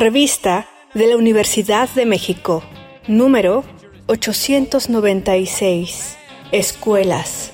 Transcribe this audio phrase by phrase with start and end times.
[0.00, 2.64] Revista de la Universidad de México,
[3.06, 3.66] número
[4.06, 6.16] 896.
[6.52, 7.52] Escuelas.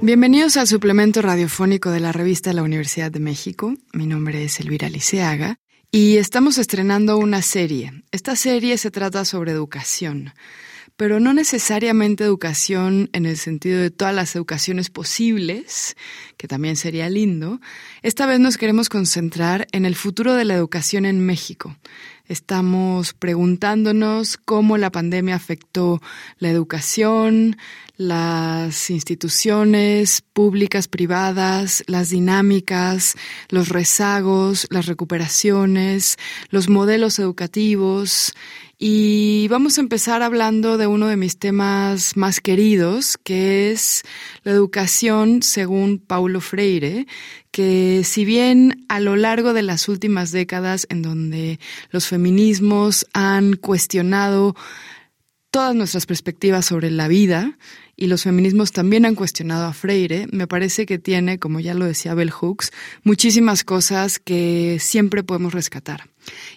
[0.00, 3.74] Bienvenidos al suplemento radiofónico de la revista de la Universidad de México.
[3.92, 5.58] Mi nombre es Elvira Liceaga
[5.90, 8.04] y estamos estrenando una serie.
[8.10, 10.32] Esta serie se trata sobre educación
[10.96, 15.96] pero no necesariamente educación en el sentido de todas las educaciones posibles,
[16.36, 17.60] que también sería lindo.
[18.02, 21.76] Esta vez nos queremos concentrar en el futuro de la educación en México.
[22.26, 26.00] Estamos preguntándonos cómo la pandemia afectó
[26.38, 27.58] la educación,
[27.98, 33.16] las instituciones públicas, privadas, las dinámicas,
[33.50, 36.16] los rezagos, las recuperaciones,
[36.48, 38.32] los modelos educativos,
[38.86, 44.02] y vamos a empezar hablando de uno de mis temas más queridos, que es
[44.42, 47.06] la educación según Paulo Freire,
[47.50, 51.58] que si bien a lo largo de las últimas décadas en donde
[51.92, 54.54] los feminismos han cuestionado
[55.50, 57.56] todas nuestras perspectivas sobre la vida,
[57.96, 61.86] y los feminismos también han cuestionado a Freire, me parece que tiene, como ya lo
[61.86, 62.70] decía Bell Hooks,
[63.02, 66.10] muchísimas cosas que siempre podemos rescatar.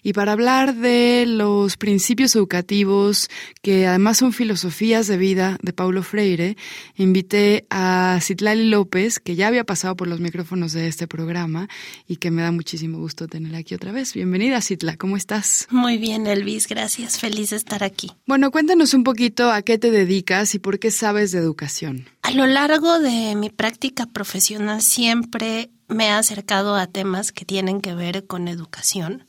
[0.03, 3.29] Y para hablar de los principios educativos,
[3.61, 6.57] que además son filosofías de vida de Paulo Freire,
[6.95, 11.67] invité a Citlali López, que ya había pasado por los micrófonos de este programa
[12.07, 14.13] y que me da muchísimo gusto tenerla aquí otra vez.
[14.13, 15.67] Bienvenida, Citla, ¿cómo estás?
[15.69, 17.19] Muy bien, Elvis, gracias.
[17.19, 18.11] Feliz de estar aquí.
[18.25, 22.07] Bueno, cuéntanos un poquito a qué te dedicas y por qué sabes de educación.
[22.21, 27.81] A lo largo de mi práctica profesional siempre me he acercado a temas que tienen
[27.81, 29.23] que ver con educación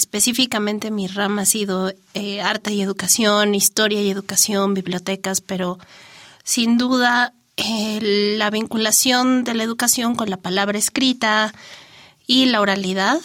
[0.00, 5.78] Específicamente mi rama ha sido eh, arte y educación, historia y educación, bibliotecas, pero
[6.42, 11.52] sin duda la vinculación de la educación con la palabra escrita
[12.26, 13.20] y la oralidad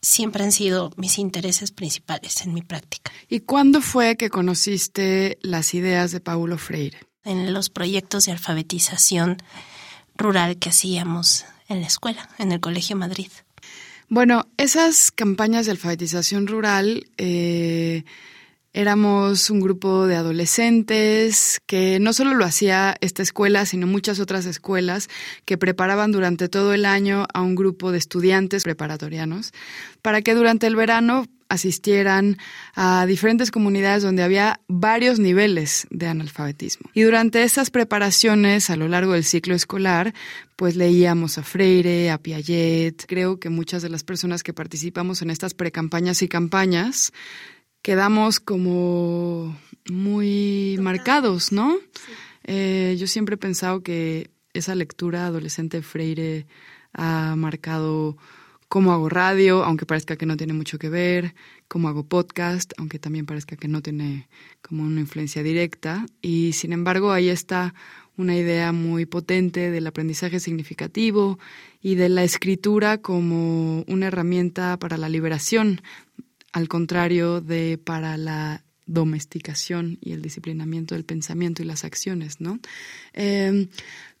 [0.00, 3.12] siempre han sido mis intereses principales en mi práctica.
[3.28, 7.00] ¿Y cuándo fue que conociste las ideas de Paulo Freire?
[7.22, 9.36] En los proyectos de alfabetización
[10.16, 13.28] rural que hacíamos en la escuela, en el Colegio Madrid.
[14.08, 18.04] Bueno, esas campañas de alfabetización rural, eh,
[18.74, 24.44] éramos un grupo de adolescentes que no solo lo hacía esta escuela, sino muchas otras
[24.46, 25.08] escuelas
[25.44, 29.52] que preparaban durante todo el año a un grupo de estudiantes preparatorianos
[30.02, 32.36] para que durante el verano asistieran
[32.74, 36.90] a diferentes comunidades donde había varios niveles de analfabetismo.
[36.94, 40.14] Y durante esas preparaciones a lo largo del ciclo escolar,
[40.56, 43.04] pues leíamos a Freire, a Piaget.
[43.06, 47.12] Creo que muchas de las personas que participamos en estas precampañas y campañas
[47.84, 49.54] quedamos como
[49.90, 51.76] muy marcados, ¿no?
[52.44, 56.46] Eh, yo siempre he pensado que esa lectura adolescente Freire
[56.94, 58.16] ha marcado
[58.68, 61.34] cómo hago radio, aunque parezca que no tiene mucho que ver,
[61.68, 64.28] cómo hago podcast, aunque también parezca que no tiene
[64.62, 66.06] como una influencia directa.
[66.22, 67.74] Y sin embargo, ahí está
[68.16, 71.38] una idea muy potente del aprendizaje significativo
[71.82, 75.82] y de la escritura como una herramienta para la liberación,
[76.54, 82.60] al contrario de para la domesticación y el disciplinamiento del pensamiento y las acciones, ¿no?
[83.12, 83.66] Eh,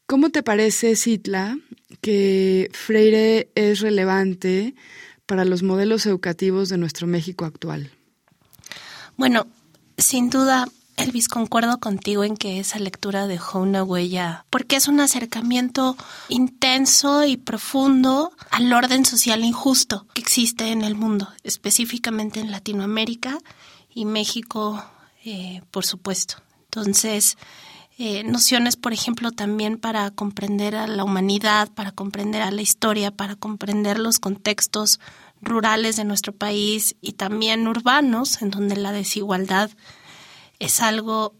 [0.06, 1.56] ¿Cómo te parece, Citla,
[2.00, 4.74] que Freire es relevante
[5.26, 7.92] para los modelos educativos de nuestro México actual?
[9.16, 9.46] Bueno,
[9.96, 10.66] sin duda,
[10.96, 15.96] Elvis, concuerdo contigo en que esa lectura dejó una huella, porque es un acercamiento
[16.28, 23.38] intenso y profundo al orden social injusto que existe en el mundo, específicamente en Latinoamérica
[23.92, 24.84] y México,
[25.24, 26.36] eh, por supuesto.
[26.64, 27.38] Entonces,
[27.98, 33.10] eh, nociones, por ejemplo, también para comprender a la humanidad, para comprender a la historia,
[33.10, 34.98] para comprender los contextos
[35.40, 39.70] rurales de nuestro país y también urbanos, en donde la desigualdad
[40.58, 41.34] es algo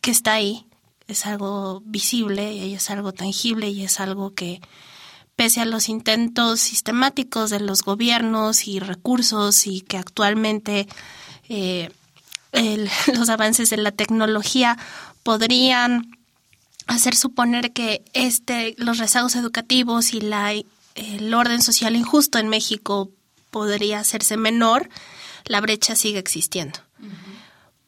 [0.00, 0.66] que está ahí,
[1.06, 4.60] es algo visible y es algo tangible y es algo que
[5.36, 10.88] pese a los intentos sistemáticos de los gobiernos y recursos y que actualmente
[11.48, 11.90] eh,
[13.14, 14.76] los avances de la tecnología
[15.22, 16.10] podrían
[16.86, 20.52] hacer suponer que este, los rezagos educativos y la,
[20.94, 23.10] el orden social injusto en México
[23.50, 24.88] podría hacerse menor,
[25.44, 26.80] la brecha sigue existiendo.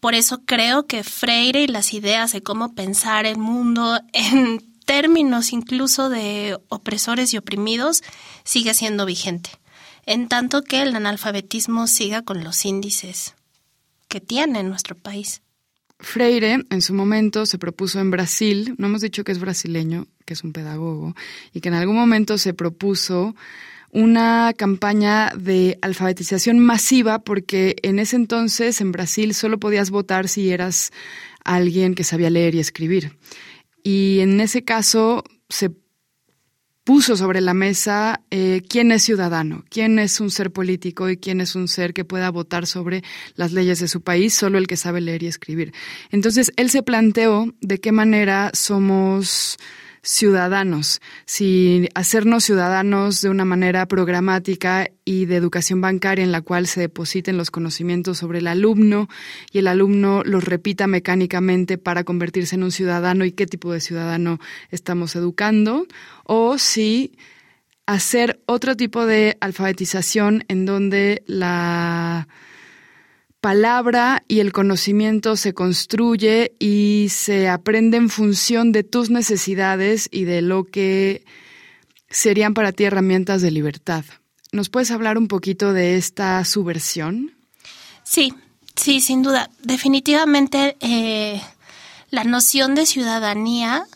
[0.01, 5.53] Por eso creo que Freire y las ideas de cómo pensar el mundo en términos
[5.53, 8.03] incluso de opresores y oprimidos
[8.43, 9.51] sigue siendo vigente,
[10.07, 13.35] en tanto que el analfabetismo siga con los índices
[14.09, 15.43] que tiene nuestro país.
[16.01, 20.33] Freire en su momento se propuso en Brasil, no hemos dicho que es brasileño, que
[20.33, 21.15] es un pedagogo,
[21.53, 23.37] y que en algún momento se propuso
[23.93, 30.51] una campaña de alfabetización masiva porque en ese entonces en Brasil solo podías votar si
[30.51, 30.93] eras
[31.45, 33.17] alguien que sabía leer y escribir.
[33.83, 35.71] Y en ese caso se
[36.85, 41.41] puso sobre la mesa eh, quién es ciudadano, quién es un ser político y quién
[41.41, 43.03] es un ser que pueda votar sobre
[43.35, 45.73] las leyes de su país, solo el que sabe leer y escribir.
[46.11, 49.57] Entonces, él se planteó de qué manera somos
[50.03, 56.67] ciudadanos, si hacernos ciudadanos de una manera programática y de educación bancaria en la cual
[56.67, 59.09] se depositen los conocimientos sobre el alumno
[59.53, 63.81] y el alumno los repita mecánicamente para convertirse en un ciudadano y qué tipo de
[63.81, 64.39] ciudadano
[64.71, 65.87] estamos educando,
[66.25, 67.17] o si
[67.87, 72.29] hacer otro tipo de alfabetización en donde la
[73.41, 80.25] palabra y el conocimiento se construye y se aprende en función de tus necesidades y
[80.25, 81.25] de lo que
[82.09, 84.05] serían para ti herramientas de libertad.
[84.53, 87.33] ¿Nos puedes hablar un poquito de esta subversión?
[88.03, 88.35] Sí,
[88.77, 89.49] sí, sin duda.
[89.63, 91.41] Definitivamente eh,
[92.11, 93.87] la noción de ciudadanía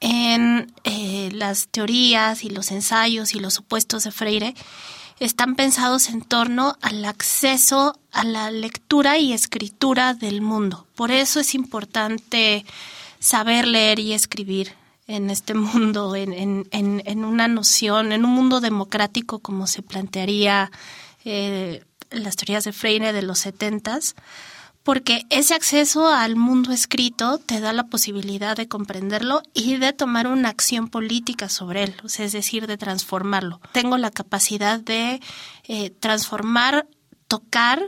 [0.00, 4.54] en eh, las teorías y los ensayos y los supuestos de Freire
[5.24, 10.86] están pensados en torno al acceso a la lectura y escritura del mundo.
[10.96, 12.64] Por eso es importante
[13.20, 14.72] saber leer y escribir
[15.06, 16.66] en este mundo, en,
[17.24, 20.70] una noción, en un mundo democrático como se plantearía
[21.24, 24.16] eh, las teorías de Freire de los setentas
[24.82, 30.26] porque ese acceso al mundo escrito te da la posibilidad de comprenderlo y de tomar
[30.26, 33.60] una acción política sobre él, es decir, de transformarlo.
[33.72, 35.20] Tengo la capacidad de
[35.68, 36.86] eh, transformar,
[37.28, 37.82] tocar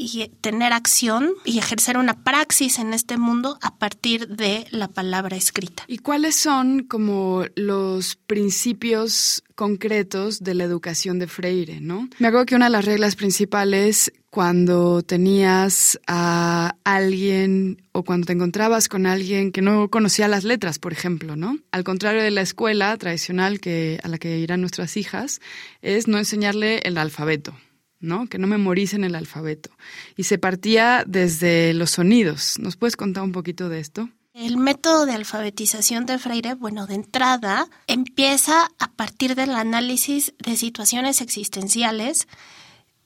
[0.00, 5.36] y tener acción y ejercer una praxis en este mundo a partir de la palabra
[5.36, 5.84] escrita.
[5.86, 12.08] ¿Y cuáles son como los principios concretos de la educación de Freire, no?
[12.18, 18.32] Me acuerdo que una de las reglas principales cuando tenías a alguien o cuando te
[18.32, 21.58] encontrabas con alguien que no conocía las letras, por ejemplo, ¿no?
[21.72, 25.40] Al contrario de la escuela tradicional que a la que irán nuestras hijas,
[25.82, 27.54] es no enseñarle el alfabeto.
[28.00, 28.26] ¿No?
[28.26, 29.70] Que no memoricen el alfabeto.
[30.16, 32.58] Y se partía desde los sonidos.
[32.58, 34.08] ¿Nos puedes contar un poquito de esto?
[34.32, 40.56] El método de alfabetización de Freire, bueno, de entrada, empieza a partir del análisis de
[40.56, 42.28] situaciones existenciales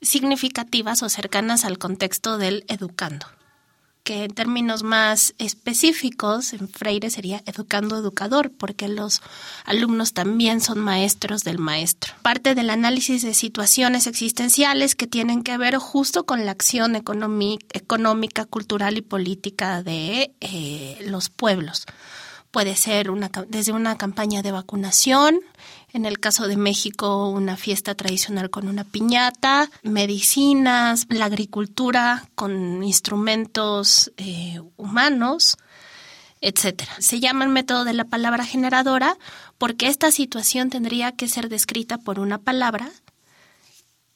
[0.01, 3.27] significativas o cercanas al contexto del educando
[4.05, 9.23] que en términos más específicos en Freire sería educando educador, porque los
[9.65, 12.13] alumnos también son maestros del maestro.
[12.21, 18.45] Parte del análisis de situaciones existenciales que tienen que ver justo con la acción económica,
[18.45, 21.87] cultural y política de eh, los pueblos.
[22.51, 25.41] Puede ser una, desde una campaña de vacunación,
[25.95, 32.83] en el caso de México, una fiesta tradicional con una piñata, medicinas, la agricultura con
[32.83, 35.57] instrumentos eh, humanos,
[36.41, 36.93] etcétera.
[36.99, 39.17] Se llama el método de la palabra generadora
[39.57, 42.91] porque esta situación tendría que ser descrita por una palabra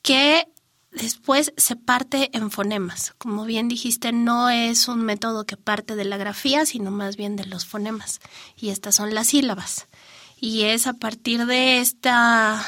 [0.03, 0.49] que
[0.91, 3.15] después se parte en fonemas.
[3.19, 7.37] Como bien dijiste, no es un método que parte de la grafía, sino más bien
[7.37, 8.19] de los fonemas.
[8.57, 9.87] Y estas son las sílabas
[10.41, 12.65] y es a partir de esta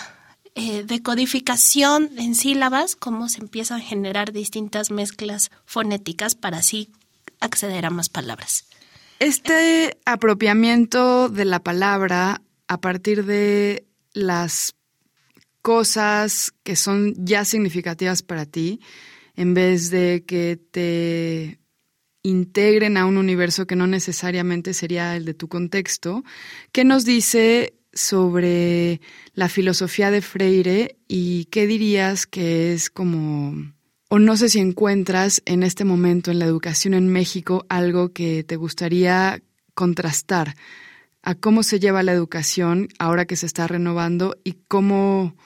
[0.55, 6.91] eh, decodificación en sílabas cómo se empiezan a generar distintas mezclas fonéticas para así
[7.41, 8.67] acceder a más palabras.
[9.21, 14.75] Este apropiamiento de la palabra a partir de las
[15.63, 18.81] cosas que son ya significativas para ti,
[19.37, 21.60] en vez de que te
[22.23, 26.23] integren a un universo que no necesariamente sería el de tu contexto.
[26.73, 29.01] ¿Qué nos dice sobre
[29.35, 33.73] la filosofía de Freire y qué dirías que es como,
[34.09, 38.45] o no sé si encuentras en este momento en la educación en México algo que
[38.45, 39.43] te gustaría
[39.75, 40.55] contrastar
[41.23, 45.37] a cómo se lleva la educación ahora que se está renovando y cómo,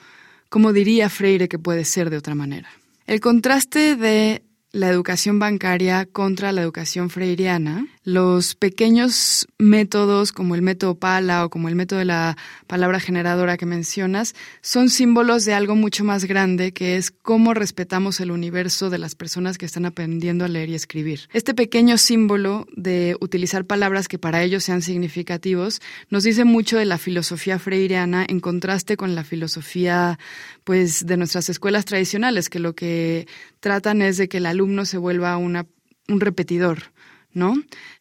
[0.49, 2.69] cómo diría Freire que puede ser de otra manera.
[3.07, 4.43] El contraste de
[4.75, 11.49] la educación bancaria contra la educación freiriana, los pequeños métodos como el método pala o
[11.49, 12.35] como el método de la
[12.67, 18.19] palabra generadora que mencionas son símbolos de algo mucho más grande que es cómo respetamos
[18.19, 21.21] el universo de las personas que están aprendiendo a leer y escribir.
[21.31, 26.85] Este pequeño símbolo de utilizar palabras que para ellos sean significativos nos dice mucho de
[26.85, 30.19] la filosofía freiriana en contraste con la filosofía
[30.65, 33.25] pues de nuestras escuelas tradicionales que lo que
[33.61, 35.67] tratan es de que el alumno se vuelva una,
[36.09, 36.91] un repetidor,
[37.31, 37.53] ¿no?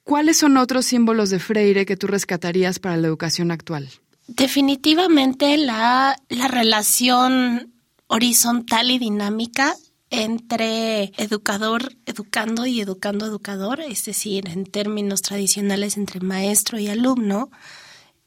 [0.02, 3.90] ¿Cuáles son otros símbolos de Freire que tú rescatarías para la educación actual?
[4.26, 7.74] Definitivamente la, la relación
[8.06, 9.74] horizontal y dinámica
[10.08, 17.50] entre educador, educando y educando, educador, es decir, en términos tradicionales entre maestro y alumno,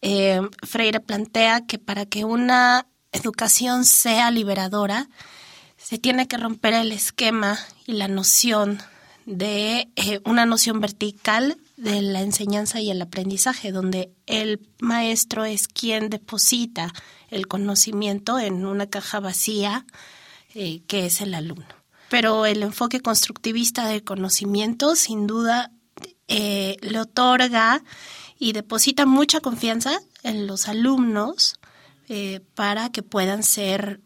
[0.01, 5.09] eh, Freire plantea que para que una educación sea liberadora,
[5.87, 8.79] se tiene que romper el esquema y la noción
[9.25, 15.69] de eh, una noción vertical de la enseñanza y el aprendizaje, donde el maestro es
[15.69, 16.91] quien deposita
[17.29, 19.85] el conocimiento en una caja vacía
[20.55, 21.73] eh, que es el alumno.
[22.09, 25.71] Pero el enfoque constructivista del conocimiento sin duda
[26.27, 27.81] eh, le otorga
[28.37, 31.61] y deposita mucha confianza en los alumnos
[32.09, 34.01] eh, para que puedan ser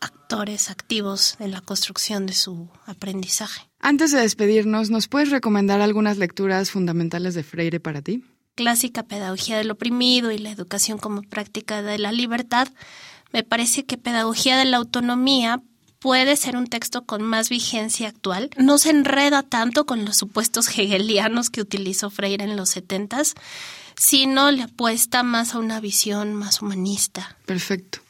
[0.00, 3.68] actores activos en la construcción de su aprendizaje.
[3.80, 8.24] Antes de despedirnos, ¿nos puedes recomendar algunas lecturas fundamentales de Freire para ti?
[8.54, 12.68] Clásica Pedagogía del Oprimido y la Educación como Práctica de la Libertad.
[13.32, 15.62] Me parece que Pedagogía de la Autonomía
[15.98, 18.50] puede ser un texto con más vigencia actual.
[18.56, 23.34] No se enreda tanto con los supuestos hegelianos que utilizó Freire en los setentas,
[23.96, 27.36] sino le apuesta más a una visión más humanista.
[27.46, 28.00] Perfecto.